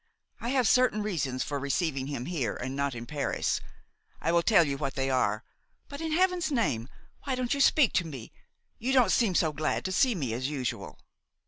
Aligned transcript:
I 0.39 0.49
have 0.49 0.67
certain 0.67 1.03
reasons 1.03 1.43
for 1.43 1.59
receiving 1.59 2.07
him 2.07 2.25
here 2.25 2.55
and 2.55 2.75
not 2.75 2.95
in 2.95 3.05
Paris. 3.05 3.61
I 4.19 4.31
will 4.31 4.41
tell 4.41 4.63
you 4.65 4.75
what 4.75 4.95
they 4.95 5.11
are. 5.11 5.43
But, 5.89 6.01
in 6.01 6.11
heaven's 6.11 6.51
name, 6.51 6.89
why 7.25 7.35
don't 7.35 7.53
you 7.53 7.61
speak 7.61 7.93
to 7.93 8.07
me? 8.07 8.31
you 8.79 8.93
don't 8.93 9.11
seem 9.11 9.35
so 9.35 9.53
glad 9.53 9.85
to 9.85 9.91
see 9.91 10.15
me 10.15 10.33
as 10.33 10.49
usual." 10.49 10.97